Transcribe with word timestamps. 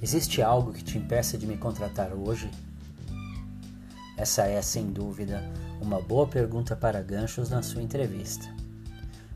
Existe 0.00 0.40
algo 0.40 0.72
que 0.72 0.84
te 0.84 0.96
impeça 0.96 1.36
de 1.36 1.44
me 1.44 1.56
contratar 1.56 2.12
hoje? 2.12 2.48
Essa 4.16 4.46
é, 4.46 4.62
sem 4.62 4.86
dúvida, 4.92 5.42
uma 5.80 6.00
boa 6.00 6.26
pergunta 6.26 6.76
para 6.76 7.02
ganchos 7.02 7.50
na 7.50 7.62
sua 7.62 7.82
entrevista. 7.82 8.48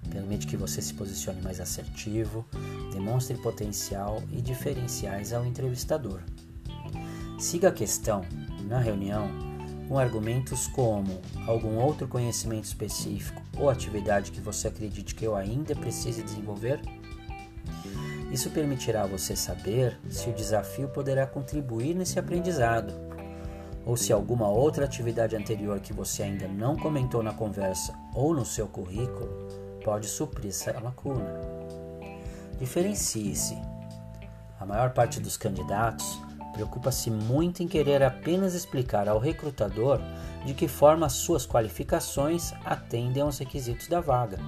Permite 0.08 0.46
que 0.46 0.56
você 0.56 0.80
se 0.80 0.94
posicione 0.94 1.42
mais 1.42 1.58
assertivo, 1.58 2.46
demonstre 2.92 3.36
potencial 3.38 4.22
e 4.30 4.40
diferenciais 4.40 5.32
ao 5.32 5.44
entrevistador. 5.44 6.20
Siga 7.40 7.68
a 7.68 7.72
questão, 7.72 8.24
na 8.68 8.78
reunião, 8.78 9.28
com 9.88 9.98
argumentos 9.98 10.68
como 10.68 11.20
algum 11.44 11.76
outro 11.76 12.06
conhecimento 12.06 12.64
específico 12.64 13.42
ou 13.58 13.68
atividade 13.68 14.30
que 14.30 14.40
você 14.40 14.68
acredite 14.68 15.14
que 15.14 15.24
eu 15.24 15.34
ainda 15.34 15.74
precise 15.74 16.22
desenvolver 16.22 16.80
isso 18.32 18.48
permitirá 18.48 19.04
você 19.04 19.36
saber 19.36 20.00
se 20.08 20.30
o 20.30 20.32
desafio 20.32 20.88
poderá 20.88 21.26
contribuir 21.26 21.94
nesse 21.94 22.18
aprendizado, 22.18 22.94
ou 23.84 23.94
se 23.94 24.10
alguma 24.10 24.48
outra 24.48 24.86
atividade 24.86 25.36
anterior 25.36 25.78
que 25.80 25.92
você 25.92 26.22
ainda 26.22 26.48
não 26.48 26.74
comentou 26.74 27.22
na 27.22 27.34
conversa 27.34 27.92
ou 28.14 28.32
no 28.32 28.46
seu 28.46 28.66
currículo 28.66 29.28
pode 29.84 30.06
suprir 30.08 30.48
essa 30.48 30.72
lacuna. 30.80 31.26
Diferencie-se. 32.58 33.60
A 34.58 34.64
maior 34.64 34.94
parte 34.94 35.20
dos 35.20 35.36
candidatos 35.36 36.18
preocupa-se 36.54 37.10
muito 37.10 37.62
em 37.62 37.68
querer 37.68 38.02
apenas 38.02 38.54
explicar 38.54 39.08
ao 39.08 39.18
recrutador 39.18 40.00
de 40.46 40.54
que 40.54 40.68
forma 40.68 41.04
as 41.04 41.12
suas 41.12 41.46
qualificações 41.46 42.54
atendem 42.64 43.22
aos 43.22 43.38
requisitos 43.38 43.88
da 43.88 44.00
vaga, 44.00 44.38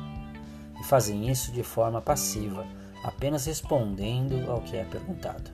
e 0.80 0.84
fazem 0.84 1.28
isso 1.28 1.52
de 1.52 1.62
forma 1.62 2.00
passiva 2.00 2.64
apenas 3.04 3.44
respondendo 3.44 4.50
ao 4.50 4.62
que 4.62 4.76
é 4.76 4.84
perguntado. 4.84 5.50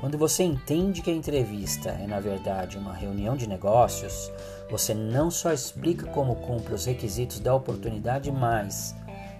Quando 0.00 0.16
você 0.16 0.44
entende 0.44 1.02
que 1.02 1.10
a 1.10 1.14
entrevista 1.14 1.90
é, 1.90 2.06
na 2.06 2.20
verdade, 2.20 2.78
uma 2.78 2.94
reunião 2.94 3.36
de 3.36 3.48
negócios, 3.48 4.30
você 4.70 4.94
não 4.94 5.28
só 5.28 5.52
explica 5.52 6.06
como 6.06 6.36
cumpre 6.36 6.72
os 6.72 6.86
requisitos 6.86 7.40
da 7.40 7.52
oportunidade, 7.52 8.30
mas, 8.30 8.94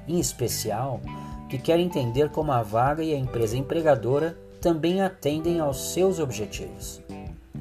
em 0.08 0.19
especial, 0.19 1.00
que 1.48 1.58
quer 1.58 1.78
entender 1.78 2.30
como 2.30 2.50
a 2.50 2.62
vaga 2.62 3.04
e 3.04 3.14
a 3.14 3.19
empresa 3.19 3.56
empregadora 3.56 4.36
também 4.60 5.00
atendem 5.00 5.60
aos 5.60 5.92
seus 5.92 6.19
objetivos. 6.19 7.00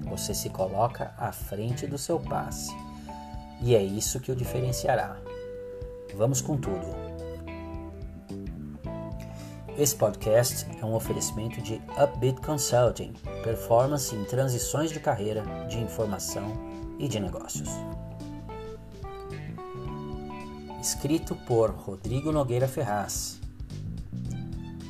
Você 0.09 0.33
se 0.33 0.49
coloca 0.49 1.13
à 1.19 1.31
frente 1.31 1.85
do 1.85 1.99
seu 1.99 2.19
passe. 2.19 2.75
E 3.61 3.75
é 3.75 3.83
isso 3.83 4.19
que 4.19 4.31
o 4.31 4.35
diferenciará. 4.35 5.17
Vamos 6.15 6.41
com 6.41 6.57
tudo. 6.57 7.06
Esse 9.77 9.95
podcast 9.95 10.65
é 10.81 10.83
um 10.83 10.95
oferecimento 10.95 11.61
de 11.61 11.79
Upbeat 12.01 12.41
Consulting, 12.41 13.13
performance 13.43 14.15
em 14.15 14.23
transições 14.23 14.89
de 14.89 14.99
carreira, 14.99 15.43
de 15.69 15.77
informação 15.77 16.51
e 16.97 17.07
de 17.07 17.19
negócios. 17.19 17.69
Escrito 20.81 21.35
por 21.45 21.69
Rodrigo 21.69 22.31
Nogueira 22.31 22.67
Ferraz, 22.67 23.39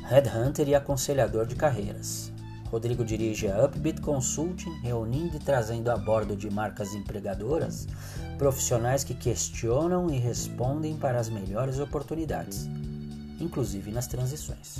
Headhunter 0.06 0.70
e 0.70 0.76
aconselhador 0.76 1.46
de 1.46 1.58
carreiras. 1.58 2.32
Rodrigo 2.72 3.04
dirige 3.04 3.52
a 3.52 3.66
Upbeat 3.66 4.00
Consulting, 4.00 4.72
reunindo 4.82 5.36
e 5.36 5.40
trazendo 5.40 5.92
a 5.92 5.98
bordo 5.98 6.34
de 6.34 6.50
marcas 6.50 6.96
empregadoras 6.96 7.90
profissionais 8.38 9.04
que 9.04 9.14
questionam 9.14 10.10
e 10.10 10.18
respondem 10.18 10.96
para 10.96 11.20
as 11.20 11.28
melhores 11.28 11.78
oportunidades 11.78 12.70
inclusive 13.40 13.92
nas 13.92 14.08
transições. 14.08 14.78